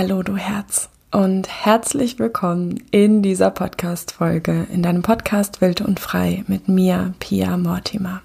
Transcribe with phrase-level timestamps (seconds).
[0.00, 6.44] Hallo du Herz und herzlich willkommen in dieser Podcast-Folge, in deinem Podcast Wild und Frei
[6.46, 8.22] mit mir, Pia Mortimer.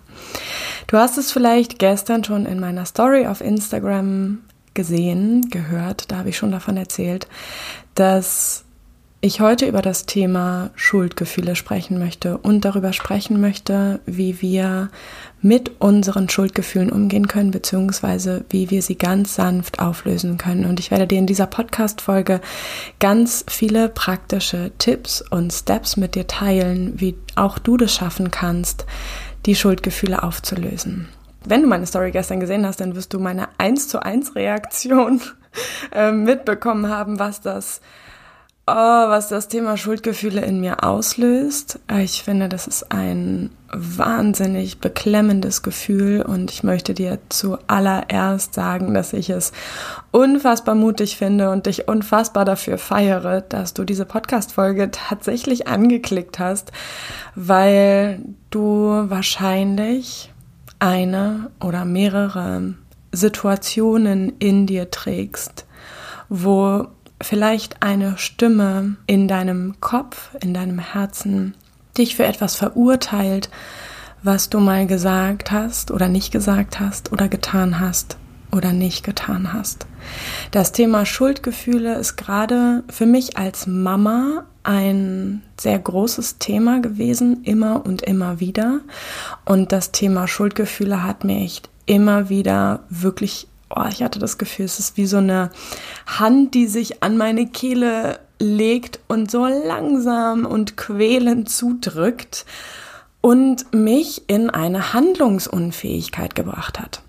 [0.86, 4.44] Du hast es vielleicht gestern schon in meiner Story auf Instagram
[4.76, 7.28] gesehen, gehört, da habe ich schon davon erzählt,
[7.96, 8.63] dass
[9.24, 14.90] ich heute über das Thema Schuldgefühle sprechen möchte und darüber sprechen möchte, wie wir
[15.42, 20.66] mit unseren Schuldgefühlen umgehen können, beziehungsweise wie wir sie ganz sanft auflösen können.
[20.66, 22.42] Und ich werde dir in dieser Podcast-Folge
[23.00, 28.86] ganz viele praktische Tipps und Steps mit dir teilen, wie auch du das schaffen kannst,
[29.46, 31.08] die Schuldgefühle aufzulösen.
[31.46, 35.22] Wenn du meine Story gestern gesehen hast, dann wirst du meine 1 zu 1 Reaktion
[35.94, 37.80] äh, mitbekommen haben, was das
[38.66, 41.80] Oh, was das Thema Schuldgefühle in mir auslöst.
[42.00, 49.12] Ich finde, das ist ein wahnsinnig beklemmendes Gefühl und ich möchte dir zuallererst sagen, dass
[49.12, 49.52] ich es
[50.12, 56.72] unfassbar mutig finde und dich unfassbar dafür feiere, dass du diese Podcast-Folge tatsächlich angeklickt hast,
[57.36, 60.32] weil du wahrscheinlich
[60.80, 62.76] eine oder mehrere
[63.12, 65.66] Situationen in dir trägst,
[66.30, 66.88] wo
[67.24, 71.56] vielleicht eine Stimme in deinem Kopf, in deinem Herzen
[71.98, 73.50] dich für etwas verurteilt,
[74.24, 78.18] was du mal gesagt hast oder nicht gesagt hast oder getan hast
[78.52, 79.86] oder nicht getan hast.
[80.52, 87.86] Das Thema Schuldgefühle ist gerade für mich als Mama ein sehr großes Thema gewesen, immer
[87.86, 88.80] und immer wieder.
[89.46, 94.66] Und das Thema Schuldgefühle hat mir echt immer wieder wirklich oh, ich hatte das Gefühl,
[94.66, 95.50] es ist wie so eine
[96.06, 102.46] Hand, die sich an meine Kehle legt und so langsam und quälend zudrückt
[103.22, 107.02] und mich in eine Handlungsunfähigkeit gebracht hat.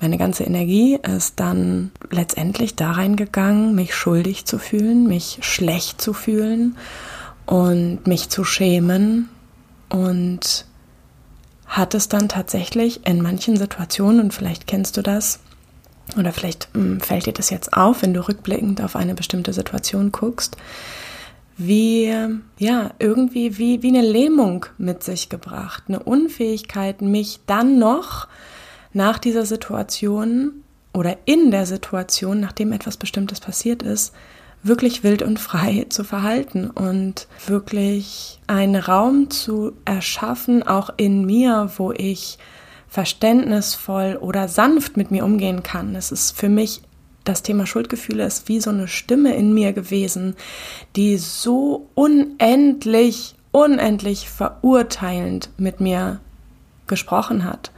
[0.00, 6.12] Meine ganze Energie ist dann letztendlich da reingegangen, mich schuldig zu fühlen, mich schlecht zu
[6.12, 6.76] fühlen
[7.46, 9.30] und mich zu schämen
[9.88, 10.66] und
[11.66, 15.40] hat es dann tatsächlich in manchen Situationen, und vielleicht kennst du das,
[16.18, 20.12] oder vielleicht hm, fällt dir das jetzt auf, wenn du rückblickend auf eine bestimmte Situation
[20.12, 20.56] guckst,
[21.58, 22.14] wie,
[22.58, 28.28] ja, irgendwie wie, wie eine Lähmung mit sich gebracht, eine Unfähigkeit, mich dann noch
[28.92, 30.62] nach dieser Situation
[30.92, 34.14] oder in der Situation, nachdem etwas Bestimmtes passiert ist,
[34.62, 41.70] wirklich wild und frei zu verhalten und wirklich einen Raum zu erschaffen, auch in mir,
[41.76, 42.38] wo ich
[42.88, 45.94] verständnisvoll oder sanft mit mir umgehen kann.
[45.94, 46.82] Es ist für mich
[47.24, 50.36] das Thema Schuldgefühle ist wie so eine Stimme in mir gewesen,
[50.94, 56.20] die so unendlich, unendlich verurteilend mit mir
[56.86, 57.72] gesprochen hat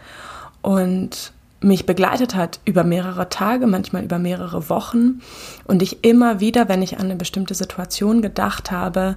[0.61, 5.23] und mich begleitet hat über mehrere Tage, manchmal über mehrere Wochen
[5.65, 9.17] und ich immer wieder, wenn ich an eine bestimmte Situation gedacht habe,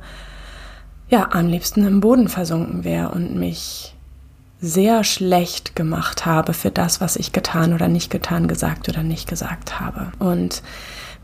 [1.10, 3.96] ja, am liebsten im Boden versunken wäre und mich
[4.62, 9.28] sehr schlecht gemacht habe für das, was ich getan oder nicht getan, gesagt oder nicht
[9.28, 10.12] gesagt habe.
[10.20, 10.62] Und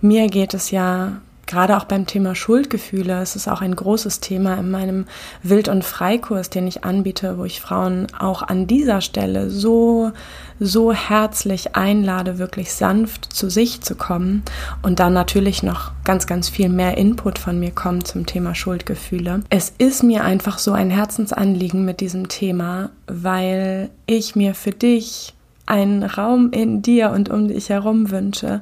[0.01, 4.56] mir geht es ja gerade auch beim Thema Schuldgefühle, es ist auch ein großes Thema
[4.56, 5.06] in meinem
[5.44, 10.12] Wild- und Freikurs, den ich anbiete, wo ich Frauen auch an dieser Stelle so,
[10.59, 14.44] so herzlich einlade, wirklich sanft zu sich zu kommen
[14.84, 19.41] und dann natürlich noch ganz, ganz viel mehr Input von mir kommt zum Thema Schuldgefühle.
[19.50, 25.34] Es ist mir einfach so ein Herzensanliegen mit diesem Thema, weil ich mir für dich
[25.68, 28.62] einen Raum in dir und um dich herum wünsche,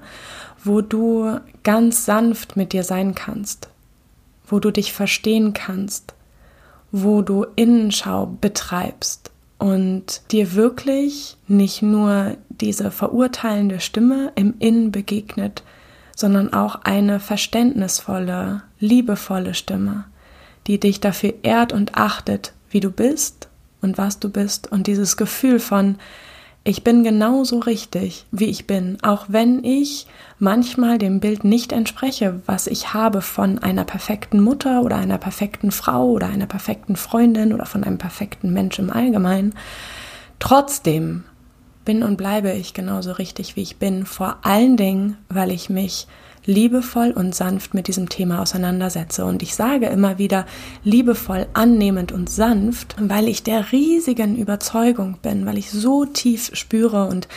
[0.66, 3.70] wo du ganz sanft mit dir sein kannst,
[4.48, 6.14] wo du dich verstehen kannst,
[6.92, 15.64] wo du Innenschau betreibst und dir wirklich nicht nur diese verurteilende Stimme im Innen begegnet,
[16.16, 20.06] sondern auch eine verständnisvolle, liebevolle Stimme,
[20.68, 23.50] die dich dafür ehrt und achtet, wie du bist
[23.82, 25.98] und was du bist und dieses Gefühl von
[26.68, 30.08] ich bin genauso richtig, wie ich bin, auch wenn ich
[30.40, 35.72] manchmal dem Bild nicht entspreche, was ich habe von einer perfekten Mutter oder einer perfekten
[35.72, 39.54] Frau oder einer perfekten Freundin oder von einem perfekten Mensch im Allgemeinen.
[40.40, 41.24] Trotzdem
[41.86, 46.08] bin und bleibe ich genauso richtig, wie ich bin, vor allen Dingen, weil ich mich
[46.46, 49.26] liebevoll und sanft mit diesem Thema auseinandersetze.
[49.26, 50.46] Und ich sage immer wieder
[50.84, 57.08] liebevoll, annehmend und sanft, weil ich der riesigen Überzeugung bin, weil ich so tief spüre
[57.08, 57.28] und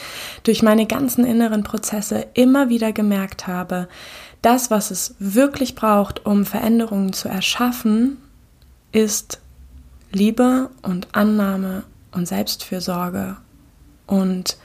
[0.42, 3.88] durch meine ganzen inneren Prozesse immer wieder gemerkt habe,
[4.42, 8.18] das, was es wirklich braucht, um Veränderungen zu erschaffen,
[8.92, 9.40] ist
[10.12, 11.82] Liebe und Annahme
[12.12, 13.36] und Selbstfürsorge
[14.06, 14.56] und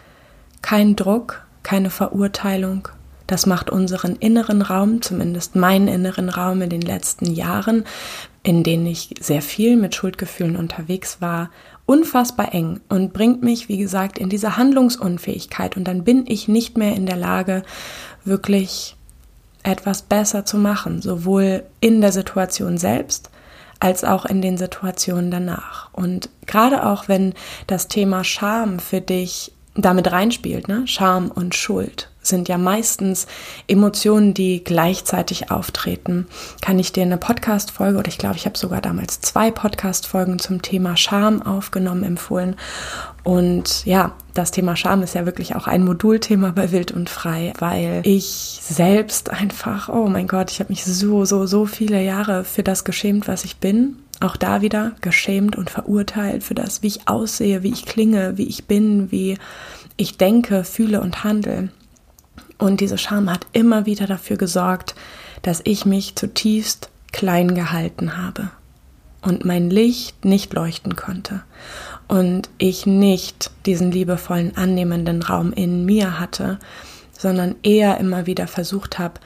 [0.62, 2.88] kein Druck, keine Verurteilung,
[3.28, 7.86] Das macht unseren inneren Raum, zumindest meinen inneren Raum in den letzten Jahren,
[8.44, 11.50] in denen ich sehr viel mit Schuldgefühlen unterwegs war,
[11.86, 15.78] unfassbar eng und bringt mich, wie gesagt, in diese Handlungsunfähigkeit.
[15.78, 17.64] Und dann bin ich nicht mehr in der Lage,
[18.26, 18.96] wirklich
[19.64, 23.30] etwas besser zu machen, sowohl in der Situation selbst
[23.80, 25.90] als auch in den Situationen danach.
[25.94, 27.34] Und gerade auch wenn
[27.68, 30.84] das Thema Scham für dich damit reinspielt, ne?
[30.86, 33.28] Scham und Schuld sind ja meistens
[33.68, 36.28] Emotionen, die gleichzeitig auftreten.
[36.62, 40.62] Kann ich dir eine Podcast-Folge oder ich glaube, ich habe sogar damals zwei Podcast-Folgen zum
[40.62, 42.56] Thema Scham aufgenommen, empfohlen.
[43.24, 47.54] Und ja, das Thema Scham ist ja wirklich auch ein Modulthema bei Wild und Frei,
[47.60, 52.44] weil ich selbst einfach, oh mein Gott, ich habe mich so, so, so viele Jahre
[52.44, 53.98] für das geschämt, was ich bin.
[54.24, 58.48] Auch da wieder geschämt und verurteilt für das, wie ich aussehe, wie ich klinge, wie
[58.48, 59.38] ich bin, wie
[59.98, 61.70] ich denke, fühle und handle.
[62.58, 64.96] Und diese Scham hat immer wieder dafür gesorgt,
[65.42, 68.50] dass ich mich zutiefst klein gehalten habe
[69.22, 71.44] und mein Licht nicht leuchten konnte
[72.08, 76.60] und ich nicht diesen liebevollen, annehmenden Raum in mir hatte,
[77.12, 79.20] sondern eher immer wieder versucht habe,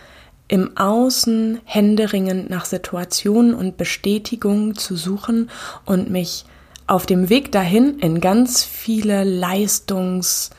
[0.47, 5.49] im Außen händeringend nach Situationen und Bestätigungen zu suchen
[5.85, 6.45] und mich
[6.85, 10.51] auf dem Weg dahin in ganz viele Leistungs-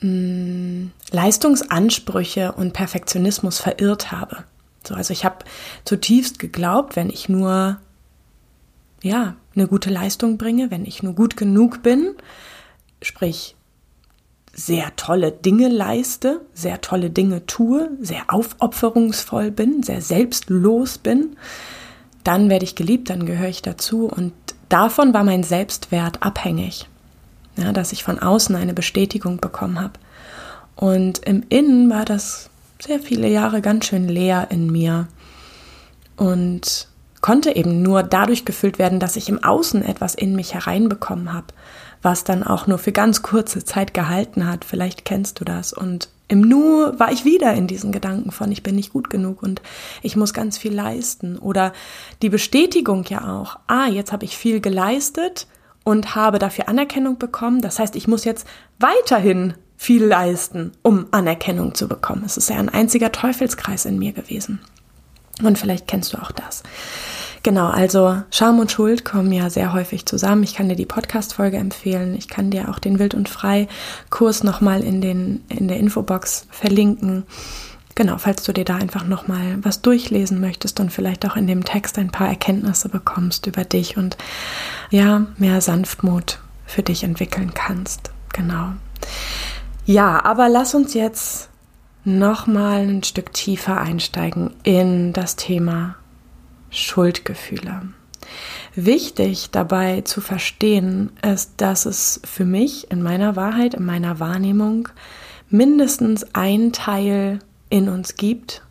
[0.00, 4.44] mh, Leistungsansprüche und Perfektionismus verirrt habe.
[4.86, 5.44] So, also ich habe
[5.84, 7.78] zutiefst geglaubt, wenn ich nur
[9.02, 12.14] ja, eine gute Leistung bringe, wenn ich nur gut genug bin,
[13.00, 13.56] sprich
[14.54, 21.36] sehr tolle Dinge leiste, sehr tolle Dinge tue, sehr aufopferungsvoll bin, sehr selbstlos bin,
[22.24, 24.32] dann werde ich geliebt, dann gehöre ich dazu und
[24.68, 26.86] davon war mein Selbstwert abhängig
[27.56, 29.94] ja, dass ich von außen eine Bestätigung bekommen habe.
[30.74, 32.50] Und im Innen war das
[32.80, 35.06] sehr viele Jahre ganz schön leer in mir
[36.16, 36.88] und
[37.20, 41.46] konnte eben nur dadurch gefüllt werden, dass ich im Außen etwas in mich hereinbekommen habe,
[42.02, 44.64] was dann auch nur für ganz kurze Zeit gehalten hat.
[44.64, 45.72] Vielleicht kennst du das.
[45.72, 49.42] Und im Nu war ich wieder in diesen Gedanken von, ich bin nicht gut genug
[49.42, 49.62] und
[50.02, 51.38] ich muss ganz viel leisten.
[51.38, 51.72] Oder
[52.22, 55.46] die Bestätigung ja auch, ah, jetzt habe ich viel geleistet,
[55.84, 57.60] und habe dafür Anerkennung bekommen.
[57.60, 58.46] Das heißt, ich muss jetzt
[58.78, 62.22] weiterhin viel leisten, um Anerkennung zu bekommen.
[62.24, 64.60] Es ist ja ein einziger Teufelskreis in mir gewesen.
[65.42, 66.62] Und vielleicht kennst du auch das.
[67.44, 70.44] Genau, also Scham und Schuld kommen ja sehr häufig zusammen.
[70.44, 72.14] Ich kann dir die Podcast-Folge empfehlen.
[72.14, 73.66] Ich kann dir auch den Wild und Frei
[74.10, 77.24] Kurs nochmal in den, in der Infobox verlinken.
[77.96, 81.64] Genau, falls du dir da einfach nochmal was durchlesen möchtest und vielleicht auch in dem
[81.64, 84.16] Text ein paar Erkenntnisse bekommst über dich und
[84.90, 88.12] ja, mehr Sanftmut für dich entwickeln kannst.
[88.32, 88.72] Genau.
[89.84, 91.48] Ja, aber lass uns jetzt
[92.04, 95.96] nochmal ein Stück tiefer einsteigen in das Thema
[96.72, 97.82] Schuldgefühle.
[98.74, 104.88] Wichtig dabei zu verstehen ist, dass es für mich in meiner Wahrheit, in meiner Wahrnehmung
[105.50, 108.62] mindestens ein Teil in uns gibt,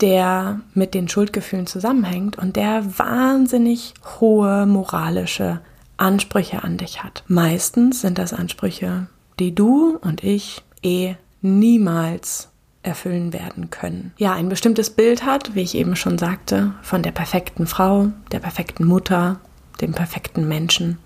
[0.00, 5.60] der mit den Schuldgefühlen zusammenhängt und der wahnsinnig hohe moralische
[5.96, 7.24] Ansprüche an dich hat.
[7.26, 9.08] Meistens sind das Ansprüche,
[9.38, 12.50] die du und ich eh niemals
[12.86, 14.12] erfüllen werden können.
[14.16, 18.38] Ja, ein bestimmtes Bild hat, wie ich eben schon sagte, von der perfekten Frau, der
[18.38, 19.40] perfekten Mutter,
[19.80, 20.98] dem perfekten Menschen.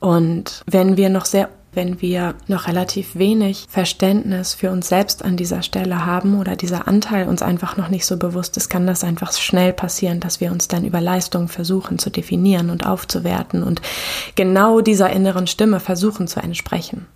[0.00, 5.36] Und wenn wir noch sehr wenn wir noch relativ wenig Verständnis für uns selbst an
[5.36, 9.04] dieser Stelle haben oder dieser Anteil uns einfach noch nicht so bewusst ist, kann das
[9.04, 13.82] einfach schnell passieren, dass wir uns dann über Leistung versuchen zu definieren und aufzuwerten und
[14.34, 17.06] genau dieser inneren Stimme versuchen zu entsprechen,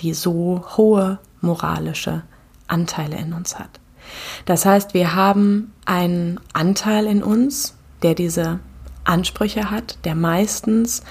[0.00, 2.22] die so hohe moralische
[2.66, 3.80] Anteile in uns hat.
[4.46, 8.60] Das heißt, wir haben einen Anteil in uns, der diese
[9.04, 11.02] Ansprüche hat, der meistens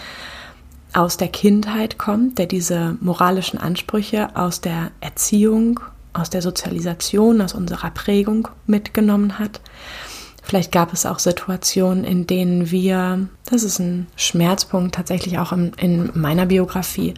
[0.93, 5.79] aus der Kindheit kommt, der diese moralischen Ansprüche aus der Erziehung,
[6.13, 9.61] aus der Sozialisation, aus unserer Prägung mitgenommen hat.
[10.41, 15.73] Vielleicht gab es auch Situationen, in denen wir, das ist ein Schmerzpunkt tatsächlich auch in,
[15.73, 17.15] in meiner Biografie,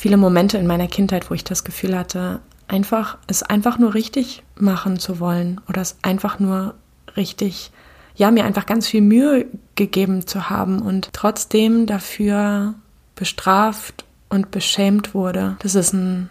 [0.00, 4.42] viele Momente in meiner Kindheit, wo ich das Gefühl hatte, einfach, es einfach nur richtig
[4.56, 6.72] machen zu wollen oder es einfach nur
[7.18, 7.70] richtig,
[8.14, 12.72] ja, mir einfach ganz viel Mühe gegeben zu haben und trotzdem dafür
[13.14, 15.58] bestraft und beschämt wurde.
[15.58, 16.30] Das ist ein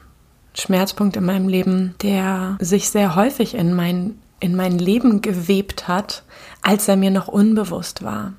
[0.56, 6.24] Schmerzpunkt in meinem Leben, der sich sehr häufig in mein, in mein Leben gewebt hat,
[6.64, 8.34] als er mir noch unbewusst war.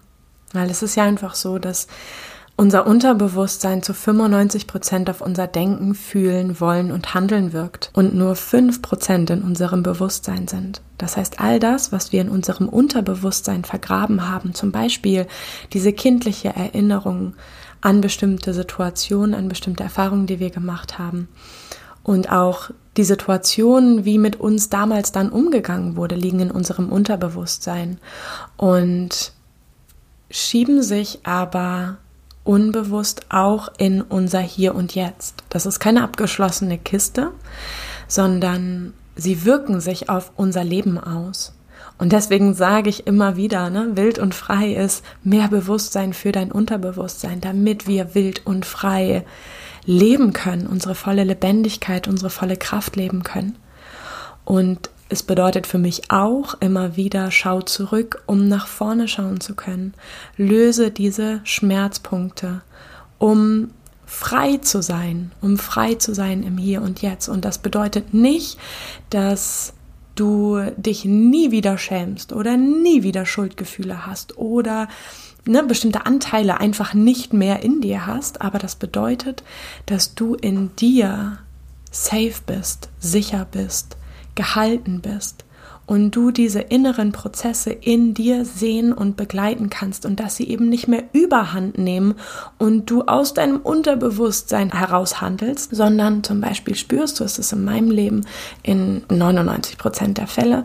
[0.53, 1.87] Weil es ist ja einfach so, dass
[2.61, 8.37] unser Unterbewusstsein zu 95 Prozent auf unser Denken, Fühlen, Wollen und Handeln wirkt und nur
[8.37, 10.83] 5 Prozent in unserem Bewusstsein sind.
[10.99, 15.27] Das heißt, all das, was wir in unserem Unterbewusstsein vergraben haben, zum Beispiel
[15.73, 17.33] diese kindliche Erinnerung
[17.81, 21.29] an bestimmte Situationen, an bestimmte Erfahrungen, die wir gemacht haben
[22.03, 27.97] und auch die Situationen, wie mit uns damals dann umgegangen wurde, liegen in unserem Unterbewusstsein
[28.59, 29.33] und
[30.31, 31.97] schieben sich aber
[32.45, 35.45] unbewusst auch in unser Hier und Jetzt.
[35.49, 37.33] Das ist keine abgeschlossene Kiste,
[38.09, 41.55] sondern sie wirken sich auf unser Leben aus.
[41.99, 46.51] Und deswegen sage ich immer wieder, ne, wild und frei ist mehr Bewusstsein für dein
[46.51, 49.25] Unterbewusstsein, damit wir wild und frei
[49.85, 53.57] leben können, unsere volle Lebendigkeit, unsere volle Kraft leben können.
[54.47, 59.55] Und es bedeutet für mich auch immer wieder, schau zurück, um nach vorne schauen zu
[59.55, 59.93] können.
[60.37, 62.63] Löse diese Schmerzpunkte,
[63.19, 63.71] um
[64.07, 67.29] frei zu sein, um frei zu sein im Hier und Jetzt.
[67.29, 68.59] Und das bedeutet nicht,
[69.11, 69.73] dass
[70.15, 74.89] du dich nie wieder schämst oder nie wieder Schuldgefühle hast oder
[75.45, 79.43] ne, bestimmte Anteile einfach nicht mehr in dir hast, aber das bedeutet,
[79.87, 81.39] dass du in dir
[81.91, 83.97] safe bist, sicher bist,
[84.35, 85.45] gehalten bist
[85.91, 90.69] und du diese inneren Prozesse in dir sehen und begleiten kannst und dass sie eben
[90.69, 92.15] nicht mehr überhand nehmen
[92.59, 97.65] und du aus deinem Unterbewusstsein heraus handelst, sondern zum Beispiel spürst du, es ist in
[97.65, 98.25] meinem Leben
[98.63, 100.65] in 99 Prozent der Fälle,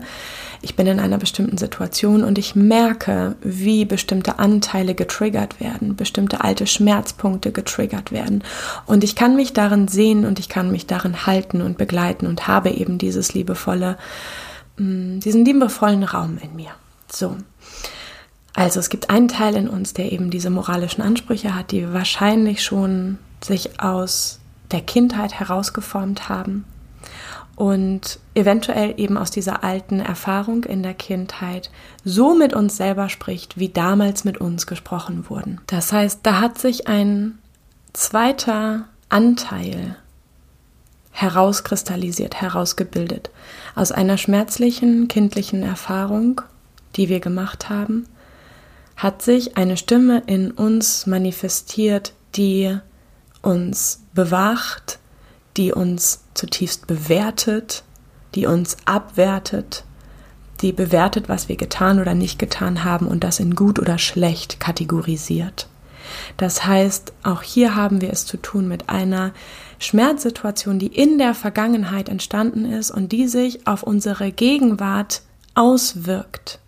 [0.62, 6.42] ich bin in einer bestimmten Situation und ich merke, wie bestimmte Anteile getriggert werden, bestimmte
[6.42, 8.42] alte Schmerzpunkte getriggert werden.
[8.86, 12.48] Und ich kann mich darin sehen und ich kann mich darin halten und begleiten und
[12.48, 13.96] habe eben dieses liebevolle,
[14.78, 16.70] mm, diesen liebevollen Raum in mir.
[17.10, 17.36] So.
[18.54, 22.64] Also es gibt einen Teil in uns, der eben diese moralischen Ansprüche hat, die wahrscheinlich
[22.64, 26.64] schon sich aus der Kindheit herausgeformt haben
[27.56, 31.70] und eventuell eben aus dieser alten Erfahrung in der Kindheit
[32.04, 35.60] so mit uns selber spricht, wie damals mit uns gesprochen wurden.
[35.66, 37.38] Das heißt, da hat sich ein
[37.94, 39.96] zweiter Anteil
[41.12, 43.30] herauskristallisiert, herausgebildet
[43.74, 46.42] aus einer schmerzlichen kindlichen Erfahrung,
[46.96, 48.06] die wir gemacht haben,
[48.96, 52.76] hat sich eine Stimme in uns manifestiert, die
[53.40, 54.98] uns bewacht,
[55.56, 57.84] die uns zutiefst bewertet,
[58.34, 59.84] die uns abwertet,
[60.60, 64.60] die bewertet, was wir getan oder nicht getan haben und das in gut oder schlecht
[64.60, 65.68] kategorisiert.
[66.36, 69.32] Das heißt, auch hier haben wir es zu tun mit einer
[69.78, 75.22] Schmerzsituation, die in der Vergangenheit entstanden ist und die sich auf unsere Gegenwart
[75.54, 76.60] auswirkt.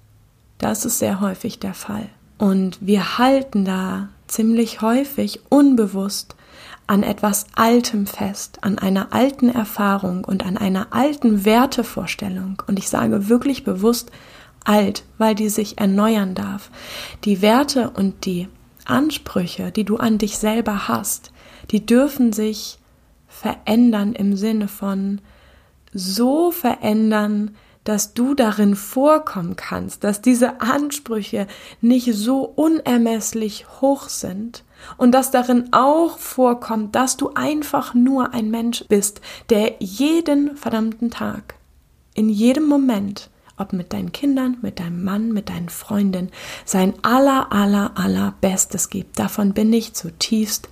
[0.59, 2.09] Das ist sehr häufig der Fall.
[2.37, 6.37] Und wir halten da ziemlich häufig unbewusst
[6.87, 12.63] an etwas Altem fest, an einer alten Erfahrung und an einer alten Wertevorstellung.
[12.67, 14.11] Und ich sage wirklich bewusst
[14.65, 16.71] alt, weil die sich erneuern darf.
[17.25, 18.49] Die Werte und die
[18.85, 21.33] Ansprüche, die du an dich selber hast,
[21.71, 22.79] die dürfen sich
[23.27, 25.21] verändern im Sinne von
[25.93, 27.55] so verändern,
[27.89, 31.47] dass du darin vorkommen kannst, dass diese Ansprüche
[31.81, 34.63] nicht so unermesslich hoch sind
[34.99, 41.11] und dass darin auch vorkommt, dass du einfach nur ein Mensch bist, der jeden verdammten
[41.11, 41.55] Tag,
[42.13, 46.31] in jedem Moment, ob mit deinen Kindern, mit deinem Mann, mit deinen Freundinnen,
[46.67, 49.19] sein aller, aller, aller Bestes gibt.
[49.19, 50.69] Davon bin ich zutiefst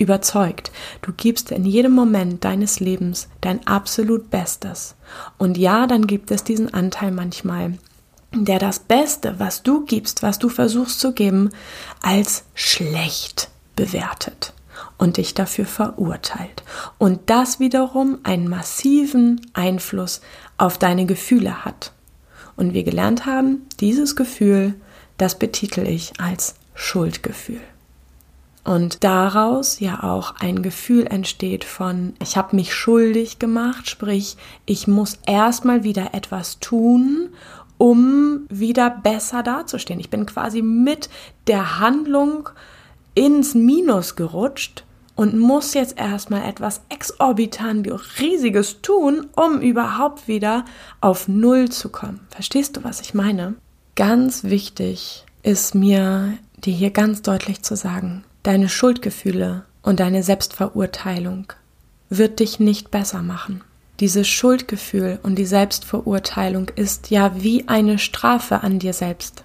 [0.00, 0.72] überzeugt.
[1.02, 4.96] Du gibst in jedem Moment deines Lebens dein absolut Bestes.
[5.38, 7.78] Und ja, dann gibt es diesen Anteil manchmal,
[8.32, 11.50] der das Beste, was du gibst, was du versuchst zu geben,
[12.02, 14.54] als schlecht bewertet
[14.98, 16.62] und dich dafür verurteilt.
[16.98, 20.20] Und das wiederum einen massiven Einfluss
[20.56, 21.92] auf deine Gefühle hat.
[22.56, 24.74] Und wir gelernt haben, dieses Gefühl,
[25.18, 27.60] das betitel ich als Schuldgefühl.
[28.62, 34.36] Und daraus ja auch ein Gefühl entsteht von, ich habe mich schuldig gemacht, sprich,
[34.66, 37.30] ich muss erstmal wieder etwas tun,
[37.78, 40.00] um wieder besser dazustehen.
[40.00, 41.08] Ich bin quasi mit
[41.46, 42.50] der Handlung
[43.14, 44.84] ins Minus gerutscht
[45.16, 47.88] und muss jetzt erstmal etwas exorbitant
[48.20, 50.64] riesiges tun, um überhaupt wieder
[51.00, 52.20] auf Null zu kommen.
[52.30, 53.54] Verstehst du, was ich meine?
[53.96, 61.52] Ganz wichtig ist mir, dir hier ganz deutlich zu sagen, Deine Schuldgefühle und deine Selbstverurteilung
[62.08, 63.62] wird dich nicht besser machen.
[64.00, 69.44] Dieses Schuldgefühl und die Selbstverurteilung ist ja wie eine Strafe an dir selbst.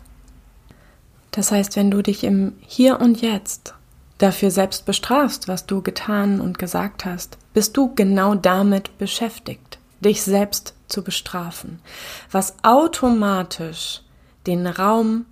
[1.32, 3.74] Das heißt, wenn du dich im Hier und Jetzt
[4.18, 10.22] dafür selbst bestrafst, was du getan und gesagt hast, bist du genau damit beschäftigt, dich
[10.22, 11.80] selbst zu bestrafen,
[12.32, 14.02] was automatisch
[14.48, 15.26] den Raum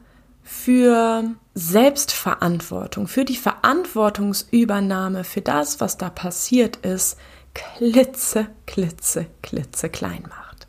[0.44, 1.24] für
[1.54, 7.18] Selbstverantwortung, für die Verantwortungsübernahme für das, was da passiert ist,
[7.54, 10.68] klitze, klitze, klitze klein macht.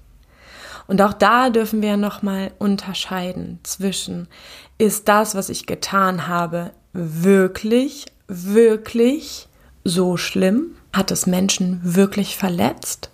[0.86, 4.28] Und auch da dürfen wir nochmal unterscheiden zwischen,
[4.76, 9.48] ist das, was ich getan habe, wirklich, wirklich
[9.82, 10.76] so schlimm?
[10.92, 13.10] Hat es Menschen wirklich verletzt?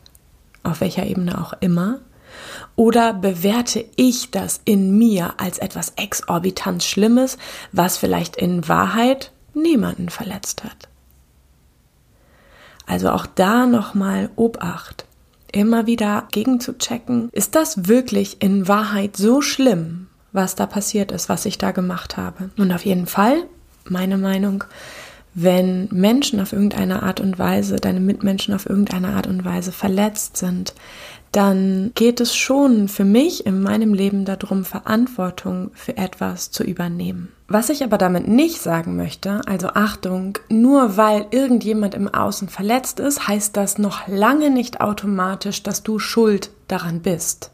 [0.63, 2.01] Auf welcher Ebene auch immer?
[2.77, 7.39] Oder bewerte ich das in mir als etwas exorbitant Schlimmes,
[7.73, 10.89] was vielleicht in Wahrheit niemanden verletzt hat?
[12.87, 15.05] Also auch da nochmal Obacht.
[15.53, 21.11] Immer wieder gegen zu checken, ist das wirklich in Wahrheit so schlimm, was da passiert
[21.11, 22.51] ist, was ich da gemacht habe?
[22.57, 23.45] Und auf jeden Fall,
[23.85, 24.65] meine Meinung,
[25.35, 30.37] wenn Menschen auf irgendeine Art und Weise, deine Mitmenschen auf irgendeine Art und Weise verletzt
[30.37, 30.75] sind,
[31.33, 37.29] dann geht es schon für mich in meinem Leben darum, Verantwortung für etwas zu übernehmen.
[37.47, 42.99] Was ich aber damit nicht sagen möchte, also Achtung, nur weil irgendjemand im Außen verletzt
[42.99, 47.53] ist, heißt das noch lange nicht automatisch, dass du schuld daran bist.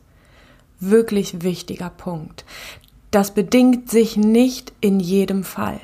[0.80, 2.46] Wirklich wichtiger Punkt.
[3.10, 5.80] Das bedingt sich nicht in jedem Fall.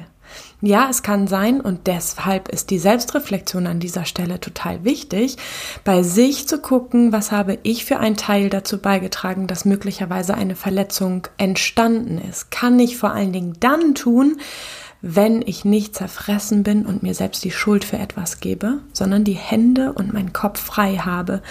[0.65, 5.37] Ja, es kann sein und deshalb ist die Selbstreflexion an dieser Stelle total wichtig,
[5.83, 10.55] bei sich zu gucken, was habe ich für einen Teil dazu beigetragen, dass möglicherweise eine
[10.55, 12.53] Verletzung entstanden ist.
[12.53, 14.41] Kann ich vor allen Dingen dann tun,
[15.03, 19.33] wenn ich nicht zerfressen bin und mir selbst die Schuld für etwas gebe, sondern die
[19.33, 21.43] Hände und meinen Kopf frei habe,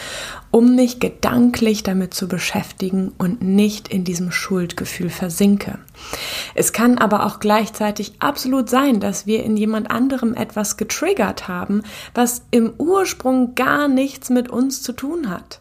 [0.52, 5.80] um mich gedanklich damit zu beschäftigen und nicht in diesem Schuldgefühl versinke.
[6.56, 11.84] Es kann aber auch gleichzeitig absolut sein, dass wir in jemand anderem etwas getriggert haben,
[12.14, 15.60] was im Ursprung gar nichts mit uns zu tun hat.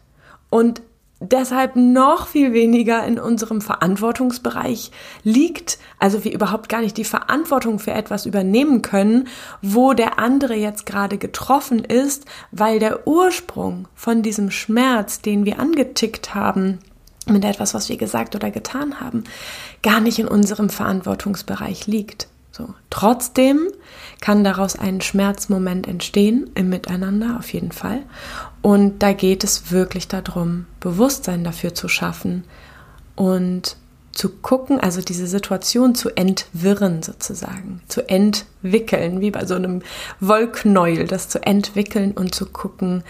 [0.49, 0.81] Und
[1.21, 4.91] deshalb noch viel weniger in unserem Verantwortungsbereich
[5.23, 9.27] liegt, also wir überhaupt gar nicht die Verantwortung für etwas übernehmen können,
[9.61, 15.59] wo der andere jetzt gerade getroffen ist, weil der Ursprung von diesem Schmerz, den wir
[15.59, 16.79] angetickt haben,
[17.27, 19.23] mit etwas, was wir gesagt oder getan haben,
[19.83, 22.27] gar nicht in unserem Verantwortungsbereich liegt.
[22.51, 22.73] So.
[22.89, 23.67] Trotzdem
[24.19, 28.03] kann daraus ein Schmerzmoment entstehen im Miteinander auf jeden Fall.
[28.61, 32.43] Und da geht es wirklich darum, Bewusstsein dafür zu schaffen
[33.15, 33.75] und
[34.11, 39.81] zu gucken, also diese Situation zu entwirren sozusagen, zu entwickeln, wie bei so einem
[40.19, 43.03] Wollknäuel, das zu entwickeln und zu gucken,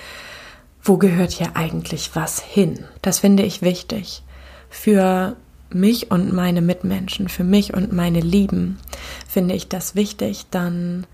[0.84, 2.86] wo gehört hier eigentlich was hin.
[3.02, 4.24] Das finde ich wichtig
[4.70, 5.36] für
[5.70, 8.80] mich und meine Mitmenschen, für mich und meine Lieben,
[9.28, 11.06] finde ich das wichtig, dann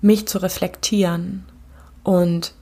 [0.00, 1.44] mich zu reflektieren
[2.02, 2.52] und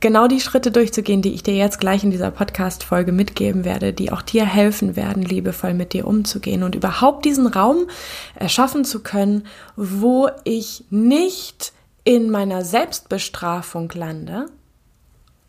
[0.00, 4.12] genau die Schritte durchzugehen, die ich dir jetzt gleich in dieser Podcast-Folge mitgeben werde, die
[4.12, 7.88] auch dir helfen werden, liebevoll mit dir umzugehen und überhaupt diesen Raum
[8.34, 9.44] erschaffen zu können,
[9.76, 11.72] wo ich nicht
[12.04, 14.46] in meiner Selbstbestrafung lande,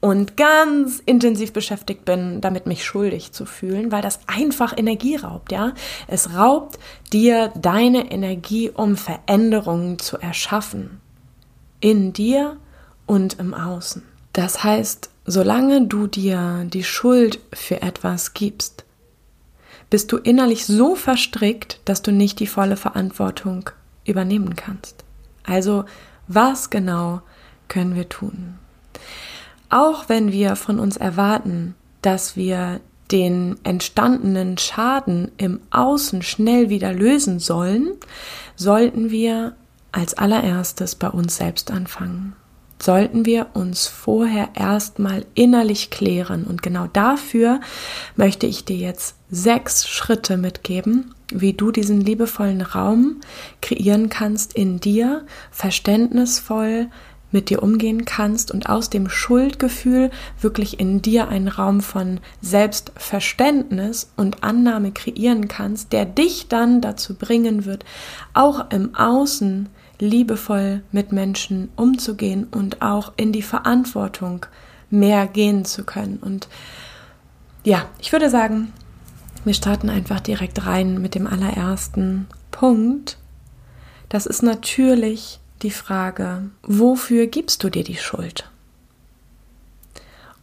[0.03, 5.53] und ganz intensiv beschäftigt bin, damit mich schuldig zu fühlen, weil das einfach Energie raubt,
[5.53, 5.71] ja?
[6.09, 6.77] Es raubt
[7.13, 10.99] dir deine Energie, um Veränderungen zu erschaffen.
[11.79, 12.57] In dir
[13.05, 14.03] und im Außen.
[14.33, 18.83] Das heißt, solange du dir die Schuld für etwas gibst,
[19.89, 23.69] bist du innerlich so verstrickt, dass du nicht die volle Verantwortung
[24.05, 25.03] übernehmen kannst.
[25.43, 25.85] Also,
[26.27, 27.21] was genau
[27.67, 28.55] können wir tun?
[29.69, 32.79] Auch wenn wir von uns erwarten, dass wir
[33.11, 37.91] den entstandenen Schaden im Außen schnell wieder lösen sollen,
[38.55, 39.55] sollten wir
[39.91, 42.35] als allererstes bei uns selbst anfangen.
[42.83, 46.43] Sollten wir uns vorher erstmal innerlich klären.
[46.43, 47.61] Und genau dafür
[48.17, 53.21] möchte ich dir jetzt sechs Schritte mitgeben, wie du diesen liebevollen Raum
[53.61, 56.89] kreieren kannst in dir, verständnisvoll,
[57.31, 64.11] mit dir umgehen kannst und aus dem Schuldgefühl wirklich in dir einen Raum von Selbstverständnis
[64.17, 67.85] und Annahme kreieren kannst, der dich dann dazu bringen wird,
[68.33, 69.69] auch im Außen
[70.03, 74.45] liebevoll mit Menschen umzugehen und auch in die Verantwortung
[74.89, 76.17] mehr gehen zu können.
[76.17, 76.47] Und
[77.63, 78.73] ja, ich würde sagen,
[79.45, 83.17] wir starten einfach direkt rein mit dem allerersten Punkt.
[84.09, 88.49] Das ist natürlich die Frage, wofür gibst du dir die Schuld?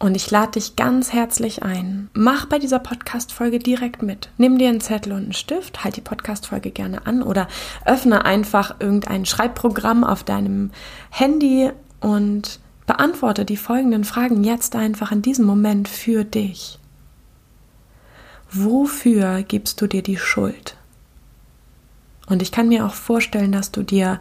[0.03, 2.09] Und ich lade dich ganz herzlich ein.
[2.15, 4.31] Mach bei dieser Podcast-Folge direkt mit.
[4.39, 7.49] Nimm dir einen Zettel und einen Stift, halt die Podcast-Folge gerne an oder
[7.85, 10.71] öffne einfach irgendein Schreibprogramm auf deinem
[11.11, 16.79] Handy und beantworte die folgenden Fragen jetzt einfach in diesem Moment für dich.
[18.51, 20.79] Wofür gibst du dir die Schuld?
[22.27, 24.19] Und ich kann mir auch vorstellen, dass du dir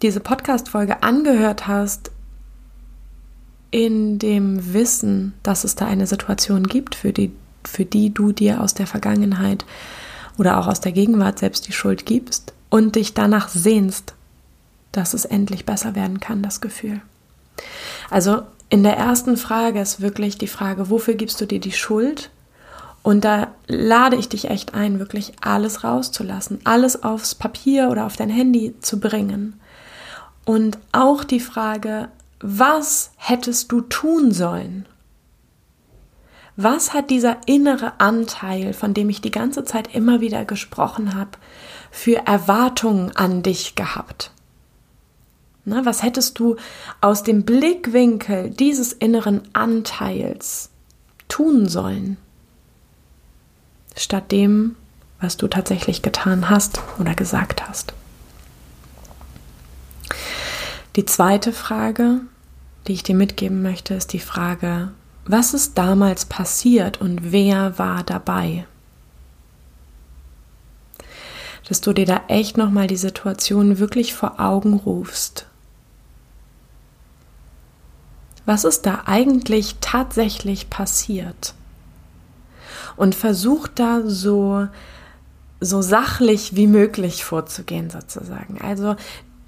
[0.00, 2.10] diese Podcast-Folge angehört hast,
[3.72, 7.32] in dem Wissen, dass es da eine Situation gibt, für die,
[7.64, 9.64] für die du dir aus der Vergangenheit
[10.38, 14.14] oder auch aus der Gegenwart selbst die Schuld gibst und dich danach sehnst,
[14.92, 17.00] dass es endlich besser werden kann, das Gefühl.
[18.10, 22.30] Also in der ersten Frage ist wirklich die Frage, wofür gibst du dir die Schuld?
[23.02, 28.16] Und da lade ich dich echt ein, wirklich alles rauszulassen, alles aufs Papier oder auf
[28.16, 29.58] dein Handy zu bringen.
[30.44, 32.08] Und auch die Frage,
[32.42, 34.86] was hättest du tun sollen?
[36.56, 41.30] Was hat dieser innere Anteil, von dem ich die ganze Zeit immer wieder gesprochen habe,
[41.90, 44.32] für Erwartungen an dich gehabt?
[45.64, 46.56] Na, was hättest du
[47.00, 50.70] aus dem Blickwinkel dieses inneren Anteils
[51.28, 52.16] tun sollen,
[53.96, 54.74] statt dem,
[55.20, 57.94] was du tatsächlich getan hast oder gesagt hast?
[60.94, 62.20] Die zweite Frage,
[62.86, 64.92] die ich dir mitgeben möchte, ist die Frage,
[65.24, 68.66] was ist damals passiert und wer war dabei?
[71.66, 75.46] Dass du dir da echt nochmal die Situation wirklich vor Augen rufst.
[78.44, 81.54] Was ist da eigentlich tatsächlich passiert?
[82.96, 84.66] Und versuch da so,
[85.60, 88.60] so sachlich wie möglich vorzugehen, sozusagen.
[88.60, 88.96] Also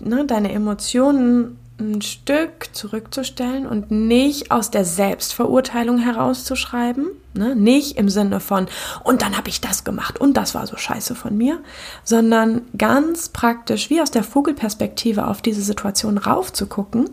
[0.04, 7.56] ne, deine Emotionen ein Stück zurückzustellen und nicht aus der Selbstverurteilung herauszuschreiben, ne?
[7.56, 8.68] nicht im Sinne von,
[9.02, 11.58] und dann habe ich das gemacht und das war so scheiße von mir,
[12.04, 17.10] sondern ganz praktisch wie aus der Vogelperspektive auf diese Situation raufzugucken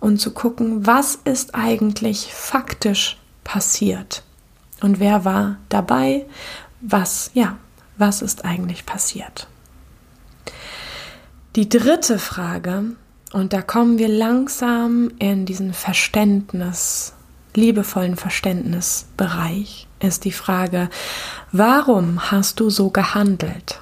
[0.00, 4.22] und zu gucken, was ist eigentlich faktisch passiert
[4.80, 6.24] und wer war dabei,
[6.80, 7.58] was, ja,
[7.98, 9.46] was ist eigentlich passiert.
[11.56, 12.84] Die dritte Frage,
[13.32, 17.12] und da kommen wir langsam in diesen Verständnis,
[17.56, 20.88] liebevollen Verständnisbereich, ist die Frage,
[21.50, 23.80] warum hast du so gehandelt?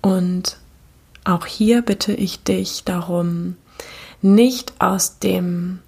[0.00, 0.58] Und
[1.22, 3.56] auch hier bitte ich dich darum,
[4.22, 5.78] nicht aus dem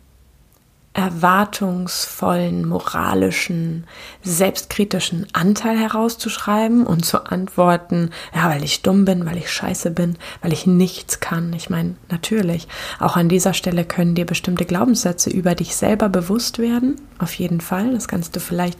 [0.94, 3.84] erwartungsvollen, moralischen,
[4.22, 10.16] selbstkritischen Anteil herauszuschreiben und zu antworten, ja, weil ich dumm bin, weil ich scheiße bin,
[10.40, 11.52] weil ich nichts kann.
[11.52, 12.68] Ich meine, natürlich,
[13.00, 17.00] auch an dieser Stelle können dir bestimmte Glaubenssätze über dich selber bewusst werden.
[17.18, 17.92] Auf jeden Fall.
[17.92, 18.78] Das kannst du vielleicht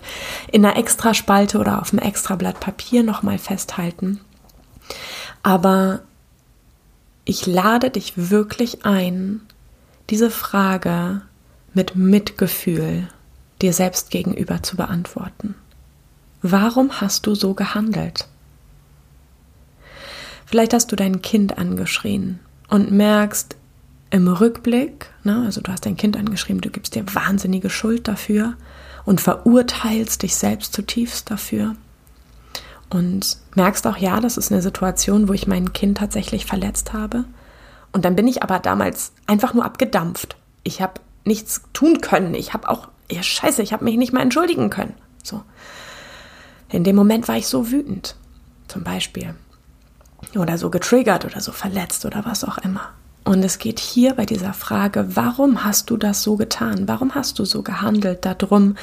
[0.53, 4.20] in einer Extraspalte oder auf einem Extrablatt Papier nochmal festhalten.
[5.42, 6.03] Aber
[7.24, 9.40] ich lade dich wirklich ein,
[10.11, 11.22] diese Frage
[11.74, 13.08] mit Mitgefühl
[13.60, 15.54] dir selbst gegenüber zu beantworten.
[16.42, 18.28] Warum hast du so gehandelt?
[20.46, 23.56] Vielleicht hast du dein Kind angeschrien und merkst
[24.10, 28.54] im Rückblick, ne, also du hast dein Kind angeschrien, du gibst dir wahnsinnige Schuld dafür
[29.04, 31.74] und verurteilst dich selbst zutiefst dafür
[32.90, 37.24] und merkst auch, ja, das ist eine Situation, wo ich mein Kind tatsächlich verletzt habe.
[37.92, 40.37] Und dann bin ich aber damals einfach nur abgedampft.
[40.62, 42.34] Ich habe nichts tun können.
[42.34, 44.94] Ich habe auch, ja scheiße, ich habe mich nicht mal entschuldigen können.
[45.22, 45.42] So.
[46.70, 48.16] In dem Moment war ich so wütend,
[48.68, 49.34] zum Beispiel.
[50.34, 52.90] Oder so getriggert oder so verletzt oder was auch immer.
[53.24, 56.88] Und es geht hier bei dieser Frage, warum hast du das so getan?
[56.88, 58.26] Warum hast du so gehandelt?
[58.26, 58.76] Darum,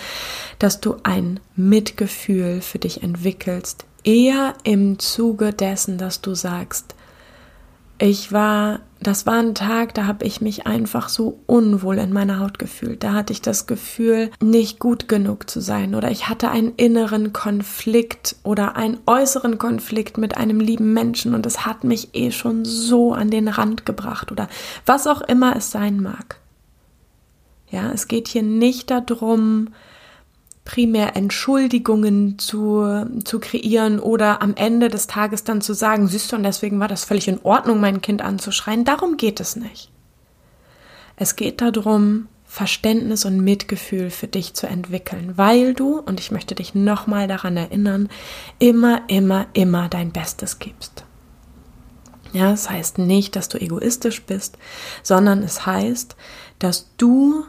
[0.58, 3.86] dass du ein Mitgefühl für dich entwickelst.
[4.04, 6.96] Eher im Zuge dessen, dass du sagst,
[8.02, 12.40] ich war, das war ein Tag, da habe ich mich einfach so unwohl in meiner
[12.40, 13.04] Haut gefühlt.
[13.04, 17.32] Da hatte ich das Gefühl, nicht gut genug zu sein oder ich hatte einen inneren
[17.32, 22.66] Konflikt oder einen äußeren Konflikt mit einem lieben Menschen und es hat mich eh schon
[22.66, 24.50] so an den Rand gebracht oder
[24.88, 26.38] was auch immer es sein mag.
[27.70, 29.70] Ja, es geht hier nicht darum,
[30.64, 36.36] primär Entschuldigungen zu, zu kreieren oder am Ende des Tages dann zu sagen, siehst du,
[36.36, 38.86] und deswegen war das völlig in Ordnung, mein Kind anzuschreien.
[38.86, 39.90] Darum geht es nicht.
[41.16, 46.54] Es geht darum, Verständnis und Mitgefühl für dich zu entwickeln, weil du, und ich möchte
[46.54, 48.10] dich nochmal daran erinnern,
[48.60, 51.06] immer, immer, immer dein Bestes gibst.
[52.34, 54.58] Ja, es heißt nicht, dass du egoistisch bist,
[55.02, 56.16] sondern es heißt,
[56.60, 57.46] dass du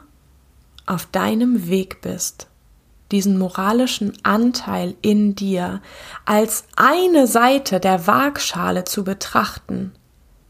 [0.86, 2.46] auf deinem Weg bist,
[3.12, 5.82] diesen moralischen Anteil in dir
[6.24, 9.92] als eine Seite der Waagschale zu betrachten,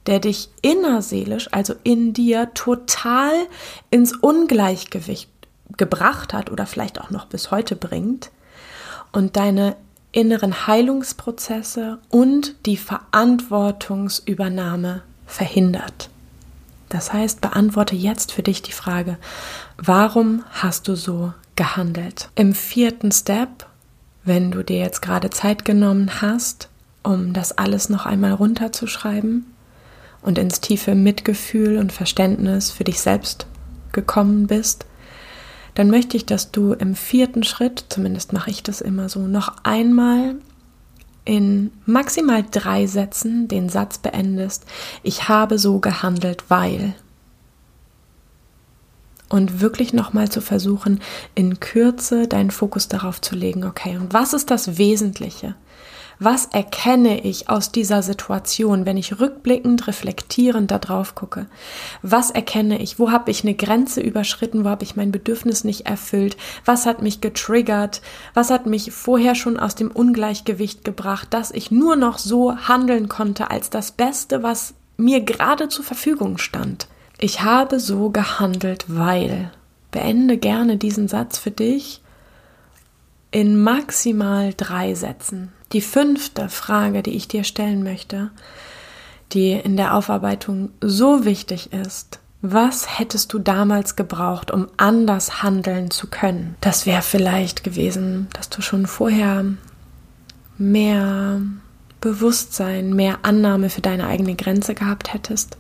[0.07, 3.33] der dich innerseelisch, also in dir, total
[3.91, 5.29] ins Ungleichgewicht
[5.77, 8.31] gebracht hat oder vielleicht auch noch bis heute bringt
[9.13, 9.77] und deine
[10.13, 16.11] inneren Heilungsprozesse und die Verantwortungsübernahme verhindert.
[16.91, 19.17] Das heißt, beantworte jetzt für dich die Frage,
[19.79, 22.29] warum hast du so gehandelt?
[22.35, 23.67] Im vierten Step,
[24.25, 26.69] wenn du dir jetzt gerade Zeit genommen hast,
[27.05, 29.47] um das alles noch einmal runterzuschreiben
[30.23, 33.47] und ins tiefe Mitgefühl und Verständnis für dich selbst
[33.93, 34.87] gekommen bist,
[35.77, 39.55] dann möchte ich, dass du im vierten Schritt, zumindest mache ich das immer so, noch
[39.63, 40.35] einmal
[41.25, 44.67] in maximal drei Sätzen den Satz beendest,
[45.05, 46.95] ich habe so gehandelt, weil.
[49.33, 51.01] Und wirklich nochmal zu versuchen,
[51.35, 55.55] in Kürze deinen Fokus darauf zu legen, okay, und was ist das Wesentliche?
[56.19, 61.47] Was erkenne ich aus dieser Situation, wenn ich rückblickend, reflektierend da drauf gucke?
[62.03, 62.99] Was erkenne ich?
[62.99, 64.67] Wo habe ich eine Grenze überschritten?
[64.67, 66.37] Wo habe ich mein Bedürfnis nicht erfüllt?
[66.67, 68.03] Was hat mich getriggert?
[68.35, 73.09] Was hat mich vorher schon aus dem Ungleichgewicht gebracht, dass ich nur noch so handeln
[73.09, 76.87] konnte als das Beste, was mir gerade zur Verfügung stand?
[77.25, 79.53] Ich habe so gehandelt, weil.
[79.93, 82.01] Beende gerne diesen Satz für dich
[83.31, 85.53] in maximal drei Sätzen.
[85.73, 88.33] Die fünfte Frage, die ich dir stellen möchte,
[89.31, 95.93] die in der Aufarbeitung so wichtig ist, was hättest du damals gebraucht, um anders handeln
[95.93, 96.57] zu können?
[96.61, 99.45] Das wäre vielleicht gewesen, dass du schon vorher
[100.59, 101.41] mehr
[102.01, 105.57] Bewusstsein, mehr Annahme für deine eigene Grenze gehabt hättest.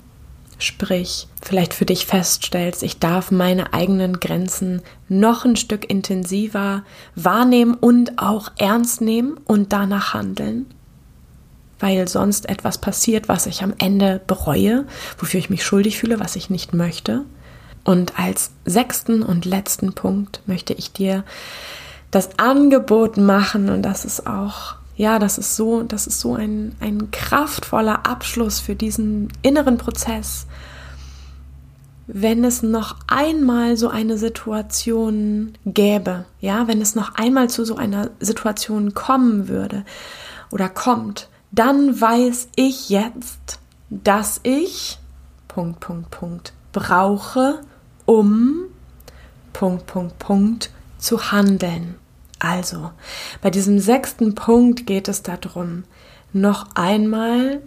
[0.62, 6.85] Sprich, vielleicht für dich feststellst, ich darf meine eigenen Grenzen noch ein Stück intensiver
[7.16, 10.66] wahrnehmen und auch ernst nehmen und danach handeln,
[11.81, 14.87] weil sonst etwas passiert, was ich am Ende bereue,
[15.18, 17.25] wofür ich mich schuldig fühle, was ich nicht möchte.
[17.83, 21.25] Und als sechsten und letzten Punkt möchte ich dir
[22.12, 26.77] das Angebot machen und das ist auch ja, das ist so, das ist so ein,
[26.81, 30.46] ein kraftvoller Abschluss für diesen inneren Prozess.
[32.07, 37.77] Wenn es noch einmal so eine Situation gäbe, ja, wenn es noch einmal zu so
[37.77, 39.85] einer Situation kommen würde
[40.51, 43.61] oder kommt, dann weiß ich jetzt,
[43.91, 44.99] dass ich
[45.49, 47.61] Punkt, Punkt, Punkt brauche,
[48.07, 48.65] um
[49.53, 51.97] Punkt, Punkt, Punkt zu handeln.
[52.38, 52.91] Also,
[53.41, 55.85] bei diesem sechsten Punkt geht es darum,
[56.33, 57.61] noch einmal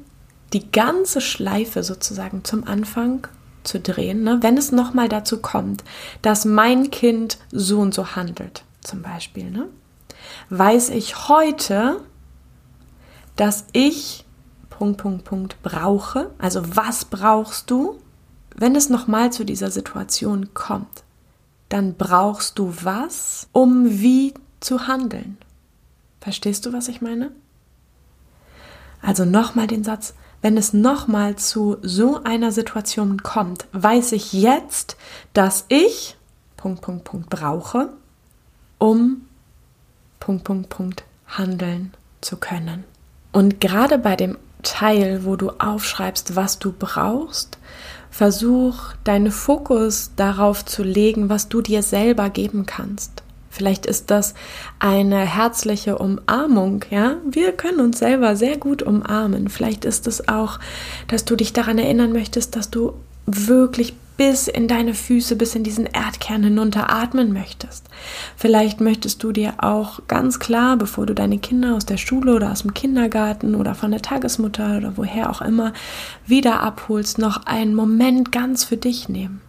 [0.51, 3.27] die ganze Schleife sozusagen zum Anfang
[3.67, 4.39] zu drehen, ne?
[4.41, 5.83] wenn es nochmal dazu kommt,
[6.21, 9.67] dass mein Kind so und so handelt, zum Beispiel, ne?
[10.49, 12.01] weiß ich heute,
[13.35, 14.25] dass ich
[14.69, 16.31] Punkt, Punkt, Punkt brauche.
[16.37, 17.99] Also was brauchst du,
[18.55, 21.03] wenn es nochmal zu dieser Situation kommt?
[21.69, 25.37] Dann brauchst du was, um wie zu handeln.
[26.19, 27.31] Verstehst du, was ich meine?
[29.01, 34.95] Also nochmal den Satz, wenn es nochmal zu so einer Situation kommt, weiß ich jetzt,
[35.33, 36.17] dass ich
[36.55, 37.89] Punkt, Punkt, Punkt brauche,
[38.77, 39.25] um
[40.19, 42.83] Punkt, Punkt, Punkt handeln zu können.
[43.31, 47.57] Und gerade bei dem Teil, wo du aufschreibst, was du brauchst,
[48.11, 53.23] versuch deinen Fokus darauf zu legen, was du dir selber geben kannst.
[53.55, 54.33] Vielleicht ist das
[54.79, 57.15] eine herzliche Umarmung, ja?
[57.25, 59.47] Wir können uns selber sehr gut umarmen.
[59.47, 60.59] Vielleicht ist es auch,
[61.07, 65.63] dass du dich daran erinnern möchtest, dass du wirklich bis in deine Füße, bis in
[65.63, 67.85] diesen Erdkern hinunter atmen möchtest.
[68.35, 72.51] Vielleicht möchtest du dir auch ganz klar, bevor du deine Kinder aus der Schule oder
[72.51, 75.71] aus dem Kindergarten oder von der Tagesmutter oder woher auch immer
[76.25, 79.41] wieder abholst, noch einen Moment ganz für dich nehmen.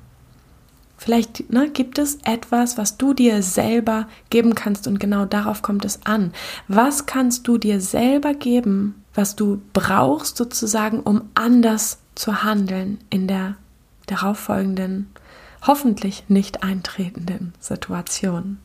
[0.96, 5.84] Vielleicht ne, gibt es etwas, was du dir selber geben kannst und genau darauf kommt
[5.84, 6.32] es an.
[6.68, 13.28] Was kannst du dir selber geben, was du brauchst sozusagen, um anders zu handeln in
[13.28, 13.56] der
[14.06, 15.10] darauffolgenden,
[15.66, 18.58] hoffentlich nicht eintretenden Situation?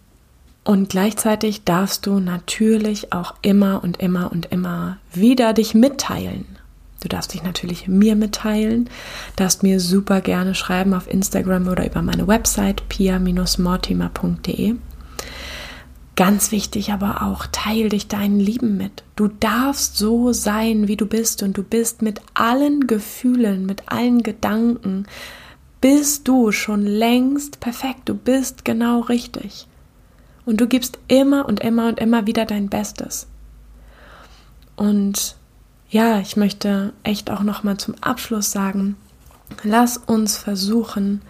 [0.63, 6.45] Und gleichzeitig darfst du natürlich auch immer und immer und immer wieder dich mitteilen.
[7.01, 8.89] Du darfst dich natürlich mir mitteilen,
[9.35, 14.75] darfst mir super gerne schreiben auf Instagram oder über meine Website pia-mortimer.de.
[16.15, 19.03] Ganz wichtig aber auch, teil dich deinen Lieben mit.
[19.15, 24.21] Du darfst so sein, wie du bist und du bist mit allen Gefühlen, mit allen
[24.21, 25.07] Gedanken
[25.81, 28.01] bist du schon längst perfekt.
[28.05, 29.67] Du bist genau richtig.
[30.45, 33.25] Und du gibst immer und immer und immer wieder dein Bestes.
[34.75, 35.37] Und
[35.91, 38.95] ja, ich möchte echt auch noch mal zum Abschluss sagen,
[39.63, 41.21] lass uns versuchen,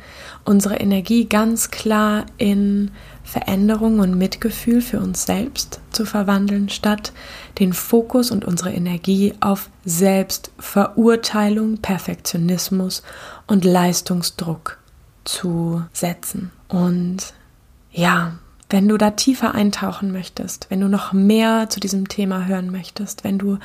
[0.45, 2.91] unsere Energie ganz klar in
[3.23, 7.11] Veränderung und Mitgefühl für uns selbst zu verwandeln, statt
[7.57, 13.01] den Fokus und unsere Energie auf Selbstverurteilung, Perfektionismus
[13.47, 14.77] und Leistungsdruck
[15.23, 16.51] zu setzen.
[16.67, 17.33] Und
[17.91, 18.33] ja,
[18.71, 23.23] wenn du da tiefer eintauchen möchtest, wenn du noch mehr zu diesem Thema hören möchtest,
[23.23, 23.57] wenn du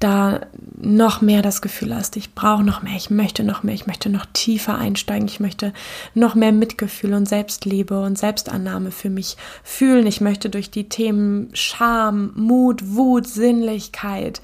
[0.00, 0.40] da
[0.76, 4.08] noch mehr das Gefühl hast, ich brauche noch mehr, ich möchte noch mehr, ich möchte
[4.08, 5.72] noch tiefer einsteigen, ich möchte
[6.14, 11.50] noch mehr Mitgefühl und Selbstliebe und Selbstannahme für mich fühlen, ich möchte durch die Themen
[11.52, 14.40] Scham, Mut, Wut, Sinnlichkeit,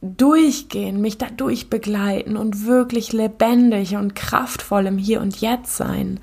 [0.00, 6.20] durchgehen, mich dadurch begleiten und wirklich lebendig und kraftvoll im Hier und Jetzt sein,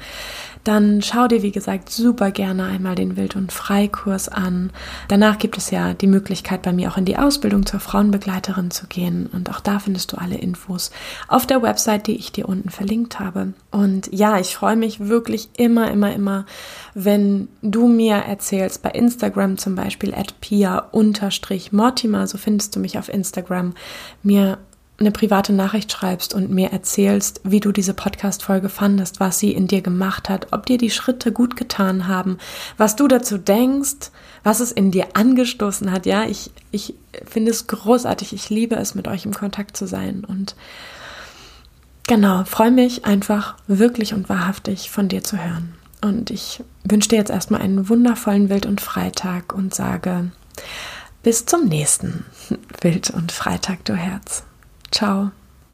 [0.63, 4.71] dann schau dir, wie gesagt, super gerne einmal den Wild- und Freikurs an.
[5.09, 8.87] Danach gibt es ja die Möglichkeit, bei mir auch in die Ausbildung zur Frauenbegleiterin zu
[8.87, 9.29] gehen.
[9.33, 10.91] Und auch da findest du alle Infos
[11.27, 13.53] auf der Website, die ich dir unten verlinkt habe.
[13.71, 16.45] Und ja, ich freue mich wirklich immer, immer, immer,
[16.93, 23.09] wenn du mir erzählst, bei Instagram zum Beispiel at pia-mortimer, so findest du mich auf
[23.09, 23.73] Instagram,
[24.21, 24.59] mir
[24.99, 29.67] eine private Nachricht schreibst und mir erzählst, wie du diese Podcast-Folge fandest, was sie in
[29.67, 32.37] dir gemacht hat, ob dir die Schritte gut getan haben,
[32.77, 34.11] was du dazu denkst,
[34.43, 36.05] was es in dir angestoßen hat.
[36.05, 36.93] Ja, ich, ich
[37.25, 38.33] finde es großartig.
[38.33, 40.55] Ich liebe es, mit euch im Kontakt zu sein und
[42.07, 45.73] genau, freue mich einfach wirklich und wahrhaftig von dir zu hören.
[46.01, 50.31] Und ich wünsche dir jetzt erstmal einen wundervollen Wild- und Freitag und sage
[51.23, 52.25] bis zum nächsten
[52.81, 54.43] Wild- und Freitag, du Herz.
[54.93, 55.31] Ciao.